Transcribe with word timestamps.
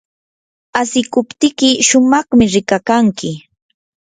asikuptiyki 0.81 1.69
shumaqmi 1.87 2.45
rikakanki. 2.53 3.31